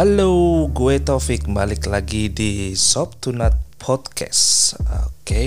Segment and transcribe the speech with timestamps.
[0.00, 4.72] Halo, gue Taufik balik lagi di Sob Tunat Podcast.
[4.80, 5.44] Oke,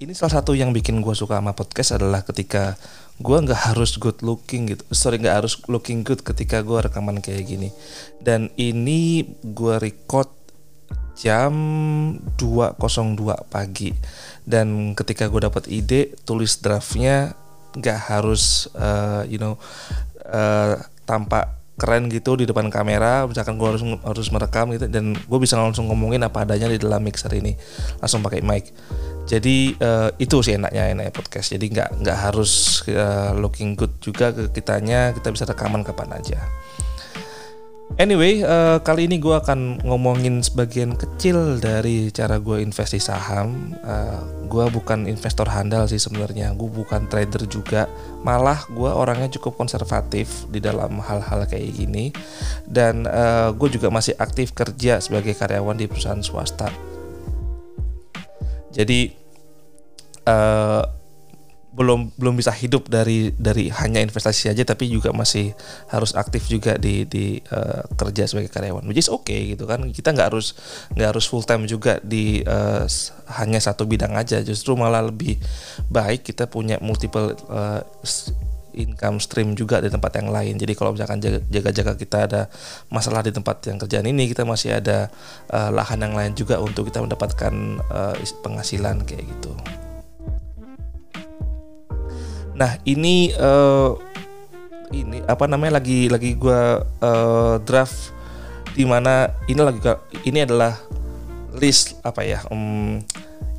[0.00, 2.80] ini salah satu yang bikin gue suka sama podcast adalah ketika
[3.20, 7.52] gue nggak harus good looking gitu, sorry nggak harus looking good ketika gue rekaman kayak
[7.52, 7.68] gini.
[8.16, 10.32] Dan ini gue record
[11.20, 11.52] jam
[12.40, 13.92] 2.02 pagi
[14.48, 17.36] dan ketika gue dapat ide tulis draftnya
[17.76, 19.60] nggak harus uh, you know
[20.24, 25.38] uh, tampak keren gitu di depan kamera misalkan gue harus harus merekam gitu dan gue
[25.38, 27.54] bisa langsung ngomongin apa adanya di dalam mixer ini.
[28.02, 28.74] Langsung pakai mic.
[29.28, 31.54] Jadi uh, itu sih enaknya enaknya podcast.
[31.54, 36.40] Jadi nggak nggak harus uh, looking good juga ke kitanya kita bisa rekaman kapan aja
[37.96, 43.72] Anyway, uh, kali ini gue akan ngomongin sebagian kecil dari cara gue investasi saham.
[43.80, 47.88] Uh, gue bukan investor handal sih sebenarnya, gue bukan trader juga.
[48.20, 52.12] Malah gue orangnya cukup konservatif di dalam hal-hal kayak gini.
[52.68, 56.68] Dan uh, gue juga masih aktif kerja sebagai karyawan di perusahaan swasta.
[58.68, 59.10] Jadi
[60.28, 60.97] uh,
[61.78, 65.54] belum belum bisa hidup dari dari hanya investasi aja tapi juga masih
[65.94, 69.86] harus aktif juga di di uh, kerja sebagai karyawan which is okay gitu kan.
[69.94, 70.58] Kita nggak harus
[70.98, 72.82] nggak harus full time juga di uh,
[73.38, 74.42] hanya satu bidang aja.
[74.42, 75.38] Justru malah lebih
[75.86, 77.86] baik kita punya multiple uh,
[78.74, 80.58] income stream juga di tempat yang lain.
[80.58, 82.42] Jadi kalau misalkan jaga-jaga kita ada
[82.90, 85.14] masalah di tempat yang kerjaan ini kita masih ada
[85.54, 87.54] uh, lahan yang lain juga untuk kita mendapatkan
[87.86, 89.54] uh, penghasilan kayak gitu
[92.58, 93.94] Nah ini uh,
[94.90, 98.10] ini apa namanya lagi lagi gue uh, draft
[98.74, 99.80] di mana ini lagi
[100.26, 100.74] ini adalah
[101.54, 102.98] list apa ya um,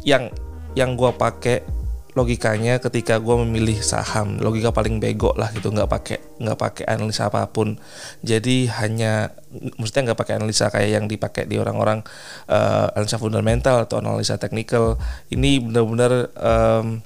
[0.04, 0.28] yang
[0.76, 1.80] yang gue pakai
[2.18, 4.42] logikanya ketika gue memilih saham.
[4.42, 7.80] Logika paling bego lah gitu nggak pakai nggak pakai analisa apa pun.
[8.26, 9.32] Jadi hanya
[9.80, 12.04] maksudnya nggak pakai analisa kayak yang dipakai di orang-orang
[12.52, 15.00] uh, analisa fundamental atau analisa teknikal.
[15.32, 17.00] Ini benar-benar um,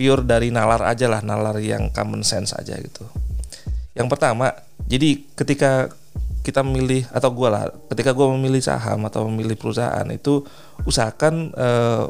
[0.00, 3.04] pure dari nalar aja lah nalar yang common sense aja gitu.
[3.92, 4.56] Yang pertama
[4.88, 5.92] jadi ketika
[6.40, 10.40] kita memilih atau gue lah ketika gue memilih saham atau memilih perusahaan itu
[10.88, 12.08] usahakan uh,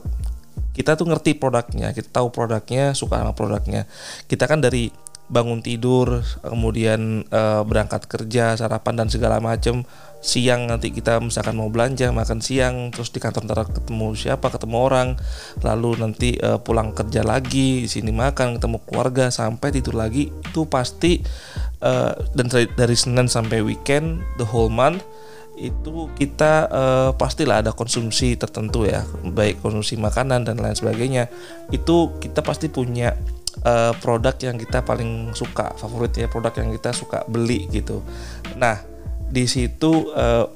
[0.70, 3.90] kita tuh ngerti produknya kita tahu produknya suka sama produknya.
[4.30, 9.86] Kita kan dari bangun tidur, kemudian e, berangkat kerja, sarapan dan segala macam.
[10.20, 14.76] Siang nanti kita misalkan mau belanja, makan siang, terus di kantor ntar ketemu siapa, ketemu
[14.76, 15.08] orang,
[15.64, 20.28] lalu nanti e, pulang kerja lagi, di sini makan, ketemu keluarga, sampai tidur lagi.
[20.28, 21.22] Itu pasti
[21.80, 21.92] e,
[22.36, 25.00] dan dari, dari Senin sampai weekend, the whole month
[25.60, 31.28] itu kita uh, pastilah ada konsumsi tertentu ya baik konsumsi makanan dan lain sebagainya
[31.68, 33.12] itu kita pasti punya
[33.62, 38.02] uh, produk yang kita paling suka, favoritnya produk yang kita suka beli gitu.
[38.56, 38.80] Nah,
[39.30, 40.46] di situ uh,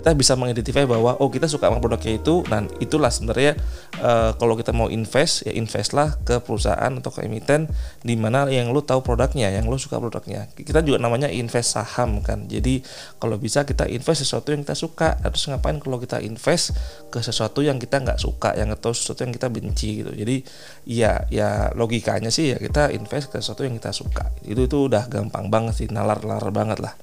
[0.00, 3.52] kita bisa mengidentifikasi bahwa oh kita suka sama produknya itu dan itulah sebenarnya
[4.00, 7.68] uh, kalau kita mau invest ya investlah ke perusahaan atau ke emiten
[8.00, 10.48] di mana yang lu tahu produknya yang lu suka produknya.
[10.56, 12.48] Kita juga namanya invest saham kan.
[12.48, 12.80] Jadi
[13.20, 16.72] kalau bisa kita invest sesuatu yang kita suka harus ngapain kalau kita invest
[17.12, 20.16] ke sesuatu yang kita nggak suka yang atau sesuatu yang kita benci gitu.
[20.16, 20.40] Jadi
[20.88, 24.32] ya ya logikanya sih ya kita invest ke sesuatu yang kita suka.
[24.48, 26.96] Itu itu udah gampang banget sih nalar-nalar banget lah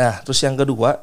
[0.00, 0.96] Nah, terus yang kedua,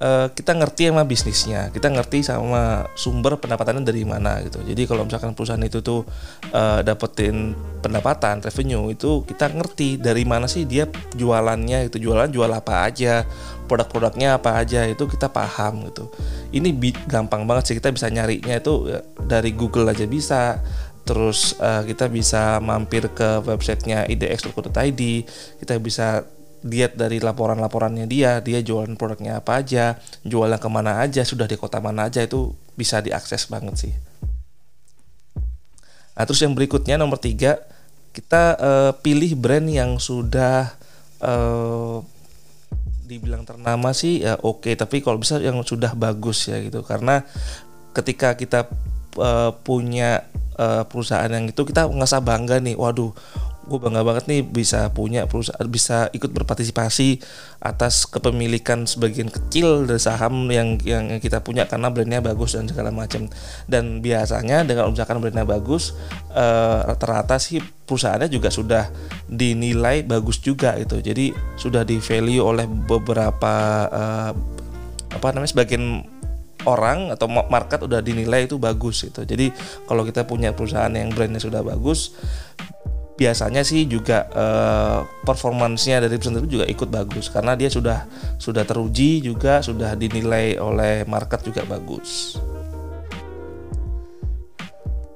[0.00, 4.64] uh, kita ngerti sama bisnisnya, kita ngerti sama sumber pendapatannya dari mana gitu.
[4.64, 6.08] Jadi kalau misalkan perusahaan itu tuh
[6.56, 7.52] uh, dapetin
[7.84, 13.28] pendapatan, revenue itu kita ngerti dari mana sih dia jualannya itu jualan jual apa aja,
[13.68, 16.08] produk-produknya apa aja itu kita paham gitu.
[16.50, 16.72] Ini
[17.06, 20.58] gampang banget sih kita bisa nyarinya itu ya, dari Google aja bisa
[21.00, 25.00] terus uh, kita bisa mampir ke websitenya idx.co.id
[25.58, 26.28] kita bisa
[26.66, 31.56] lihat dari laporan-laporannya dia dia jualan produknya apa aja jualan ke mana aja sudah di
[31.56, 33.92] kota mana aja itu bisa diakses banget sih
[36.12, 37.56] nah terus yang berikutnya nomor tiga
[38.10, 40.74] kita uh, pilih brand yang sudah
[41.22, 42.04] uh,
[43.06, 44.74] dibilang ternama sih ya oke okay.
[44.76, 47.26] tapi kalau bisa yang sudah bagus ya gitu karena
[47.96, 48.70] ketika kita
[49.18, 53.10] uh, punya uh, perusahaan yang itu kita ngerasa bangga nih waduh
[53.60, 57.20] gue bangga banget nih bisa punya perusahaan bisa ikut berpartisipasi
[57.60, 62.88] atas kepemilikan sebagian kecil dari saham yang yang kita punya karena brandnya bagus dan segala
[62.88, 63.28] macam.
[63.68, 65.92] Dan biasanya dengan misalkan brandnya bagus
[66.32, 68.86] uh, rata-rata sih perusahaannya juga sudah
[69.26, 73.54] dinilai bagus juga itu jadi sudah di value oleh beberapa
[73.90, 74.32] uh,
[75.10, 76.06] apa namanya sebagian
[76.68, 79.50] orang atau market udah dinilai itu bagus itu jadi
[79.88, 82.12] kalau kita punya perusahaan yang brandnya sudah bagus
[83.20, 88.08] biasanya sih juga uh, performansnya dari itu juga ikut bagus karena dia sudah
[88.40, 92.40] sudah teruji juga sudah dinilai oleh market juga bagus.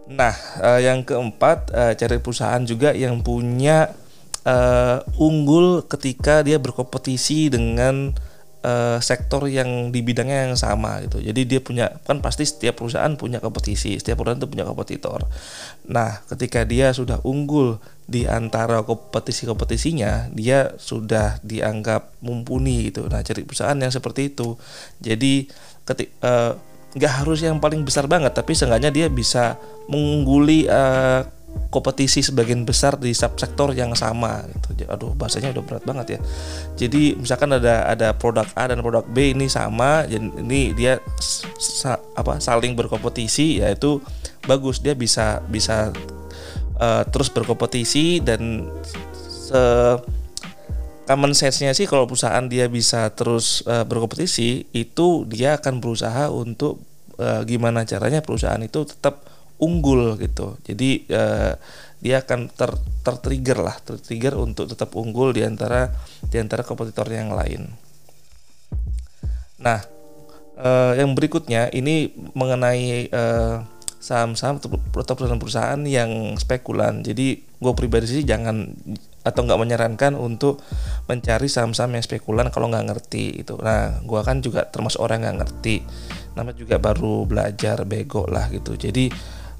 [0.05, 3.89] Nah, uh, yang keempat uh, cari perusahaan juga yang punya
[4.45, 8.12] uh, unggul ketika dia berkompetisi dengan
[9.05, 11.21] sektor yang di bidangnya yang sama gitu.
[11.21, 15.21] Jadi dia punya kan pasti setiap perusahaan punya kompetisi, setiap perusahaan itu punya kompetitor.
[15.93, 23.09] Nah, ketika dia sudah unggul di antara kompetisi-kompetisinya, dia sudah dianggap mumpuni gitu.
[23.09, 24.61] Nah, cari perusahaan yang seperti itu.
[25.01, 25.49] Jadi
[25.89, 26.53] ketik uh,
[26.95, 29.56] nggak harus yang paling besar banget, tapi seenggaknya dia bisa
[29.89, 31.25] mengungguli uh,
[31.71, 34.87] kompetisi sebagian besar di subsektor yang sama gitu.
[34.91, 36.21] Aduh bahasanya udah berat banget ya.
[36.87, 41.03] Jadi misalkan ada ada produk A dan produk B ini sama, jadi ini dia
[41.59, 43.99] sa, apa saling berkompetisi yaitu
[44.47, 45.91] bagus dia bisa bisa
[46.79, 48.71] uh, terus berkompetisi dan
[49.21, 49.62] se
[51.05, 56.81] common sense-nya sih kalau perusahaan dia bisa terus uh, berkompetisi itu dia akan berusaha untuk
[57.21, 59.21] uh, gimana caranya perusahaan itu tetap
[59.61, 60.56] unggul gitu.
[60.65, 61.55] Jadi uh,
[62.00, 62.73] dia akan ter
[63.05, 65.93] tertrigger lah, tertrigger untuk tetap unggul di antara
[66.25, 67.69] di antara kompetitor yang lain.
[69.61, 69.81] Nah,
[70.61, 73.65] uh, yang berikutnya ini mengenai uh,
[74.05, 77.01] saham-saham atau perusahaan-perusahaan yang spekulan.
[77.01, 78.77] Jadi gue pribadi sih jangan
[79.25, 80.61] atau nggak menyarankan untuk
[81.09, 83.56] mencari saham-saham yang spekulan kalau nggak ngerti itu.
[83.56, 85.81] Nah, gue kan juga termasuk orang nggak ngerti.
[86.37, 88.77] Namanya juga baru belajar bego lah gitu.
[88.77, 89.09] Jadi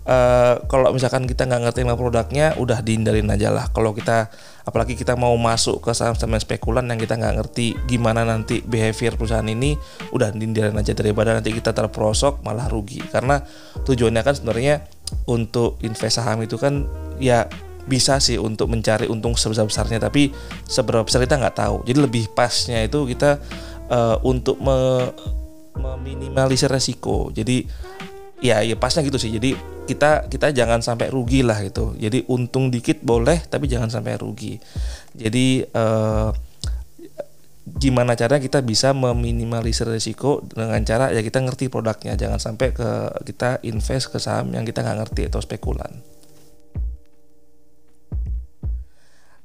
[0.09, 3.69] uh, kalau misalkan kita nggak ngerti nama produknya udah dihindarin aja lah.
[3.73, 4.29] Kalau kita
[4.65, 9.45] apalagi kita mau masuk ke saham-saham spekulan yang kita nggak ngerti gimana nanti behavior perusahaan
[9.45, 9.77] ini
[10.13, 10.93] udah dihindarin aja.
[10.97, 13.01] Daripada nanti kita terperosok malah rugi.
[13.05, 13.41] Karena
[13.85, 14.85] tujuannya kan sebenarnya
[15.29, 16.89] untuk invest saham itu kan
[17.21, 17.49] ya
[17.85, 20.01] bisa sih untuk mencari untung sebesar-besarnya.
[20.01, 20.33] Tapi
[20.69, 21.77] seberapa besar kita nggak tahu.
[21.85, 23.41] Jadi lebih pasnya itu kita
[23.93, 25.11] uh, untuk me
[25.75, 27.35] meminimalisir resiko.
[27.35, 27.67] Jadi
[28.45, 31.93] ya ya pasnya gitu sih jadi kita kita jangan sampai rugi lah gitu.
[31.97, 34.57] Jadi untung dikit boleh tapi jangan sampai rugi.
[35.13, 36.29] Jadi eh,
[37.65, 42.89] gimana caranya kita bisa meminimalisir risiko dengan cara ya kita ngerti produknya jangan sampai ke
[43.25, 45.93] kita invest ke saham yang kita nggak ngerti atau spekulan.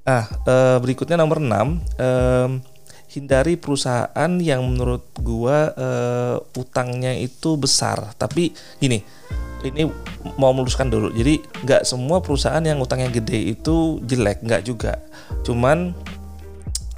[0.09, 2.47] Nah, eh, berikutnya nomor 6 eh,
[3.09, 8.13] hindari perusahaan yang menurut gua eh, utangnya itu besar.
[8.15, 9.01] Tapi gini,
[9.65, 9.89] ini
[10.37, 11.09] mau meluluskan dulu.
[11.11, 15.01] Jadi nggak semua perusahaan yang utangnya gede itu jelek, nggak juga.
[15.41, 15.97] Cuman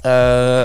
[0.04, 0.64] eh,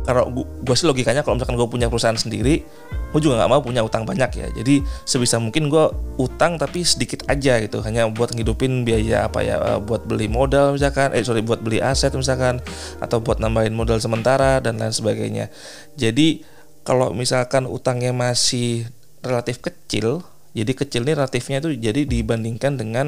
[0.00, 2.64] kalau gue sih logikanya kalau misalkan gue punya perusahaan sendiri,
[3.12, 4.48] gue juga nggak mau punya utang banyak ya.
[4.50, 5.84] Jadi sebisa mungkin gue
[6.16, 10.74] utang tapi sedikit aja gitu, hanya buat ngidupin biaya apa ya, eh, buat beli modal
[10.74, 12.64] misalkan, eh sorry buat beli aset misalkan,
[12.98, 15.52] atau buat nambahin modal sementara dan lain sebagainya.
[16.00, 16.42] Jadi
[16.80, 18.88] kalau misalkan utangnya masih
[19.20, 20.24] relatif kecil,
[20.56, 23.06] jadi kecil ini relatifnya itu jadi dibandingkan dengan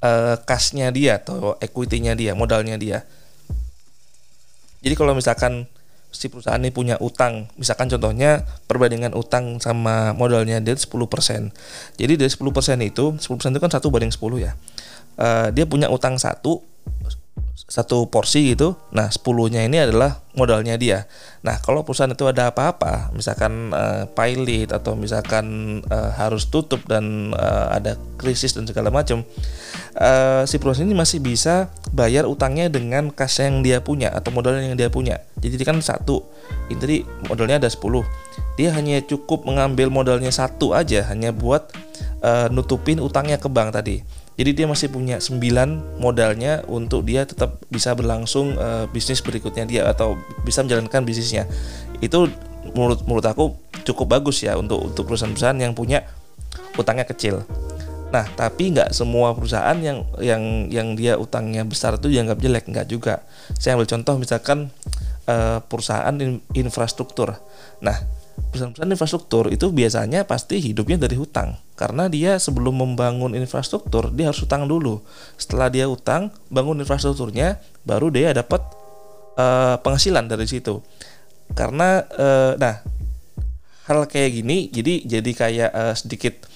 [0.00, 3.04] uh, kasnya dia atau equity-nya dia, modalnya dia.
[4.82, 5.70] Jadi kalau misalkan
[6.12, 10.92] si perusahaan ini punya utang, misalkan contohnya perbandingan utang sama modalnya dia 10%.
[11.96, 14.52] Jadi dari 10% itu, 10% itu kan satu banding 10 ya.
[15.16, 16.60] Uh, dia punya utang satu
[17.72, 18.76] satu porsi gitu.
[18.92, 21.08] Nah, 10-nya ini adalah modalnya dia.
[21.40, 27.32] Nah, kalau perusahaan itu ada apa-apa, misalkan uh, pilot atau misalkan uh, harus tutup dan
[27.32, 29.24] uh, ada krisis dan segala macam,
[29.96, 34.68] uh, si perusahaan ini masih bisa bayar utangnya dengan kas yang dia punya atau modalnya
[34.68, 35.24] yang dia punya.
[35.40, 36.28] Jadi kan satu,
[36.68, 37.80] ini tadi modalnya ada 10.
[38.60, 41.72] Dia hanya cukup mengambil modalnya satu aja hanya buat
[42.20, 47.62] uh, nutupin utangnya ke bank tadi jadi dia masih punya 9 modalnya untuk dia tetap
[47.70, 51.46] bisa berlangsung uh, bisnis berikutnya dia atau bisa menjalankan bisnisnya.
[52.02, 52.26] Itu
[52.74, 53.54] menurut menurut aku
[53.86, 56.02] cukup bagus ya untuk untuk perusahaan-perusahaan yang punya
[56.74, 57.46] utangnya kecil.
[58.10, 62.90] Nah, tapi nggak semua perusahaan yang yang yang dia utangnya besar itu dianggap jelek, nggak
[62.90, 63.22] juga.
[63.62, 64.74] Saya ambil contoh misalkan
[65.30, 66.18] uh, perusahaan
[66.50, 67.38] infrastruktur.
[67.78, 67.94] Nah,
[68.50, 71.56] perusahaan-perusahaan infrastruktur itu biasanya pasti hidupnya dari hutang.
[71.78, 75.00] Karena dia sebelum membangun infrastruktur dia harus hutang dulu.
[75.38, 78.60] Setelah dia utang bangun infrastrukturnya baru dia dapat
[79.38, 80.82] uh, penghasilan dari situ.
[81.52, 82.82] Karena uh, nah
[83.88, 86.51] hal kayak gini jadi jadi kayak uh, sedikit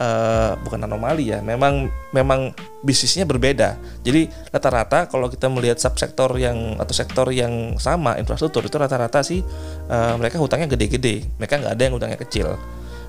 [0.00, 2.52] uh, bukan anomali ya memang memang
[2.84, 8.76] bisnisnya berbeda jadi rata-rata kalau kita melihat subsektor yang atau sektor yang sama infrastruktur itu
[8.76, 9.42] rata-rata sih
[9.90, 12.56] uh, mereka hutangnya gede-gede mereka nggak ada yang hutangnya kecil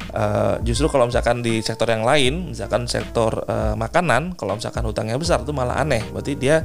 [0.07, 5.19] Uh, justru kalau misalkan di sektor yang lain, misalkan sektor uh, makanan, kalau misalkan hutangnya
[5.19, 5.99] besar itu malah aneh.
[6.15, 6.63] Berarti dia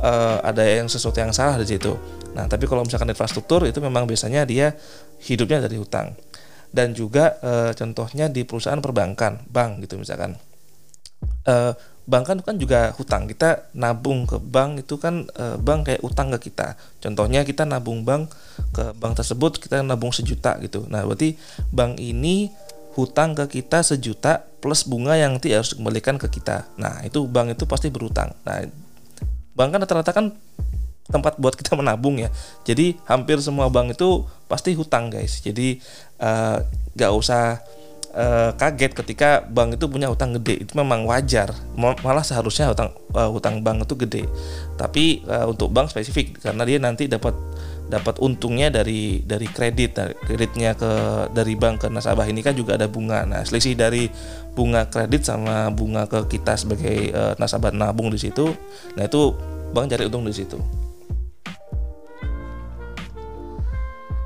[0.00, 1.92] uh, ada yang sesuatu yang salah di situ.
[2.32, 4.72] Nah, tapi kalau misalkan infrastruktur itu memang biasanya dia
[5.20, 6.16] hidupnya dari hutang.
[6.68, 10.36] Dan juga uh, contohnya di perusahaan perbankan, bank gitu misalkan.
[11.48, 11.72] Uh,
[12.08, 13.28] bank kan kan juga hutang.
[13.28, 16.72] Kita nabung ke bank itu kan e, bank kayak utang ke kita.
[17.04, 18.32] Contohnya kita nabung bank
[18.72, 20.88] ke bank tersebut kita nabung sejuta gitu.
[20.88, 21.36] Nah berarti
[21.68, 22.48] bank ini
[22.96, 26.64] hutang ke kita sejuta plus bunga yang nanti harus dikembalikan ke kita.
[26.80, 28.64] Nah itu bank itu pasti berutang nah
[29.58, 30.26] bank kan rata-rata kan
[31.08, 32.28] tempat buat kita menabung ya.
[32.68, 35.40] Jadi hampir semua bank itu pasti hutang guys.
[35.40, 35.80] Jadi
[36.20, 36.60] uh,
[36.96, 37.64] gak usah
[38.12, 40.68] uh, kaget ketika bank itu punya utang gede.
[40.68, 41.56] Itu memang wajar.
[41.76, 44.22] Malah seharusnya utang uh, utang bank itu gede.
[44.76, 47.32] Tapi uh, untuk bank spesifik karena dia nanti dapat
[47.88, 50.92] dapat untungnya dari dari kredit dari kreditnya ke
[51.32, 52.28] dari bank ke nasabah.
[52.28, 53.24] Ini kan juga ada bunga.
[53.24, 54.12] Nah selisih dari
[54.52, 58.52] bunga kredit sama bunga ke kita sebagai uh, nasabah nabung di situ.
[58.92, 59.32] Nah itu
[59.72, 60.87] bank cari untung di situ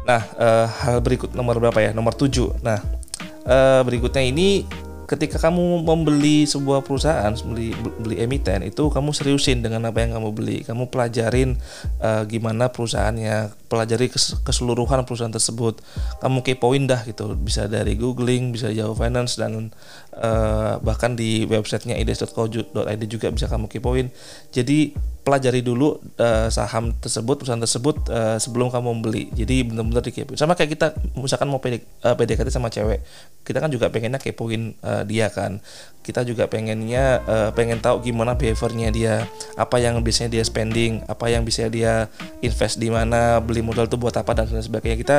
[0.03, 1.91] Nah, uh, hal berikut nomor berapa ya?
[1.95, 2.59] Nomor 7.
[2.63, 2.79] Nah,
[3.47, 4.67] uh, berikutnya ini
[5.07, 10.33] ketika kamu membeli sebuah perusahaan, beli beli emiten itu kamu seriusin dengan apa yang kamu
[10.33, 10.59] beli.
[10.65, 11.55] Kamu pelajarin
[12.01, 14.13] uh, gimana perusahaannya, pelajari
[14.45, 15.81] keseluruhan perusahaan tersebut.
[16.21, 17.33] Kamu kepoin dah gitu.
[17.41, 19.73] Bisa dari googling, bisa Yahoo Finance dan
[20.13, 24.13] uh, bahkan di websitenya ides.co.id juga bisa kamu kepoin.
[24.53, 30.35] Jadi pelajari dulu uh, saham tersebut perusahaan tersebut uh, sebelum kamu membeli jadi benar-benar dikepoin
[30.35, 33.07] sama kayak kita misalkan mau PD, uh, PDKT sama cewek
[33.47, 35.63] kita kan juga pengennya kepoin uh, dia kan
[36.03, 39.15] kita juga pengennya uh, pengen tahu gimana behaviornya dia
[39.55, 42.11] apa yang biasanya dia spending apa yang bisa dia
[42.43, 44.99] invest di mana beli modal itu buat apa dan sebagainya.
[44.99, 45.17] Kita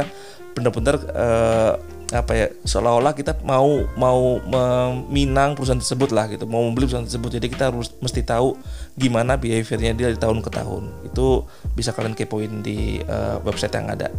[0.53, 1.73] benar-benar uh,
[2.13, 6.45] apa ya seolah-olah kita mau mau meminang perusahaan tersebut lah gitu.
[6.45, 7.41] Mau membeli perusahaan tersebut.
[7.41, 8.59] Jadi kita harus mesti tahu
[8.99, 10.83] gimana behaviornya dia dari tahun ke tahun.
[11.09, 14.13] Itu bisa kalian kepoin di uh, website yang ada.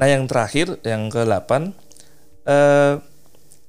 [0.00, 1.28] Nah yang terakhir yang ke 8
[2.48, 3.09] uh,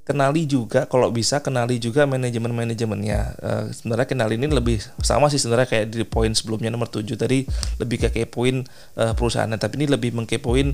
[0.02, 5.38] kenali juga kalau bisa kenali juga manajemen manajemennya uh, sebenarnya kenali ini lebih sama sih
[5.38, 7.46] sebenarnya kayak di poin sebelumnya nomor 7 tadi
[7.78, 8.66] lebih ke kepoin
[8.98, 9.62] uh, perusahaannya.
[9.62, 10.74] Tapi ini lebih mengkepoin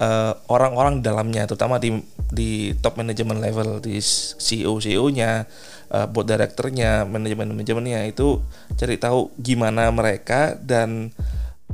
[0.00, 2.00] uh, orang-orang dalamnya terutama di
[2.32, 4.00] di top manajemen level di
[4.40, 5.44] CEO CEO-nya
[5.92, 8.40] uh, board directornya manajemen manajemennya itu
[8.80, 11.12] cari tahu gimana mereka dan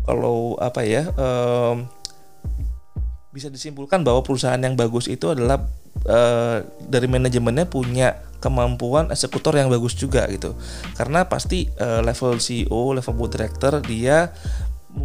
[0.02, 1.78] kalau apa ya uh,
[3.30, 5.62] bisa disimpulkan bahwa perusahaan yang bagus itu adalah
[6.06, 10.54] uh, dari manajemennya punya kemampuan eksekutor yang bagus juga gitu.
[10.94, 14.30] Karena pasti uh, level CEO level board director dia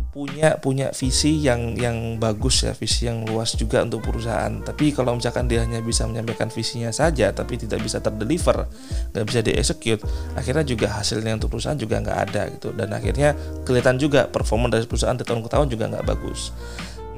[0.09, 4.49] punya punya visi yang yang bagus ya visi yang luas juga untuk perusahaan.
[4.63, 8.65] Tapi kalau misalkan dia hanya bisa menyampaikan visinya saja tapi tidak bisa terdeliver
[9.13, 9.99] nggak bisa dieksekut
[10.33, 12.69] akhirnya juga hasilnya untuk perusahaan juga nggak ada gitu.
[12.73, 16.55] Dan akhirnya kelihatan juga performa dari perusahaan dari tahun ke tahun juga nggak bagus.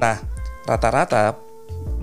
[0.02, 0.20] Nah
[0.66, 1.45] rata-rata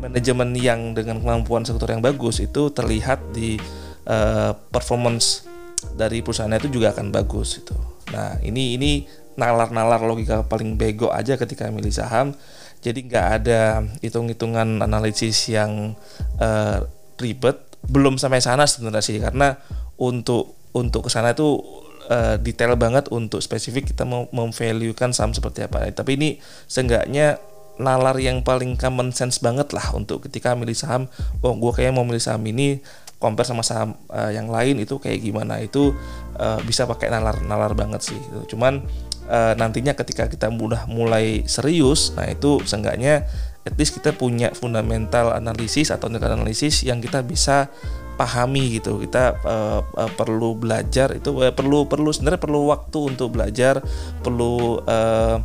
[0.03, 3.55] manajemen yang dengan kemampuan sektor yang bagus itu terlihat di
[4.03, 5.47] uh, performance
[5.95, 7.75] dari perusahaannya itu juga akan bagus itu.
[8.11, 8.91] Nah ini ini
[9.39, 12.35] nalar-nalar logika paling bego aja ketika milih saham.
[12.83, 15.95] Jadi nggak ada hitung-hitungan analisis yang
[16.39, 16.83] uh,
[17.15, 17.55] ribet.
[17.83, 19.55] Belum sampai sana sebenarnya sih karena
[19.95, 21.63] untuk untuk ke sana itu
[22.11, 25.87] uh, detail banget untuk spesifik kita mau memvaluekan saham seperti apa.
[25.95, 26.29] Tapi ini
[26.67, 27.39] seenggaknya
[27.81, 31.09] nalar yang paling common sense banget lah untuk ketika milih saham
[31.41, 32.77] oh gue kayak mau milih saham ini
[33.17, 35.95] compare sama saham uh, yang lain itu kayak gimana itu
[36.37, 38.55] uh, bisa pakai nalar nalar banget sih gitu.
[38.55, 38.83] cuman
[39.31, 43.23] uh, nantinya ketika kita mudah mulai serius nah itu seenggaknya
[43.63, 47.71] at least kita punya fundamental analisis atau analisis yang kita bisa
[48.19, 53.33] pahami gitu kita uh, uh, perlu belajar itu uh, perlu perlu sebenarnya perlu waktu untuk
[53.33, 53.81] belajar
[54.21, 55.39] perlu uh,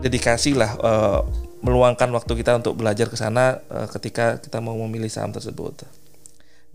[0.00, 1.20] dedikasi lah uh,
[1.64, 5.86] meluangkan waktu kita untuk belajar ke sana uh, ketika kita mau memilih saham tersebut.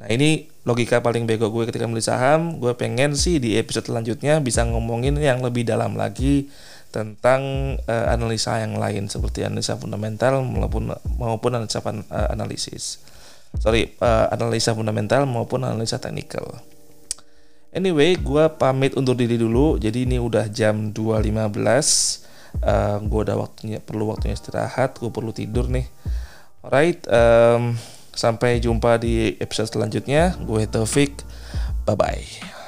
[0.02, 2.58] Nah ini logika paling bego gue ketika memilih saham.
[2.58, 6.50] Gue pengen sih di episode selanjutnya bisa ngomongin yang lebih dalam lagi
[6.92, 12.02] tentang uh, analisa yang lain seperti analisa fundamental maupun maupun analisa uh,
[12.34, 13.00] analisis.
[13.62, 16.60] Sorry, uh, analisa fundamental maupun analisa teknikal.
[17.72, 19.80] Anyway, gue pamit undur diri dulu.
[19.80, 22.28] Jadi ini udah jam 2.15
[22.60, 25.88] uh, gue udah waktunya perlu waktunya istirahat gue perlu tidur nih.
[26.62, 27.80] Alright um,
[28.12, 30.36] sampai jumpa di episode selanjutnya.
[30.44, 31.24] Gue Taufik.
[31.88, 32.61] Bye bye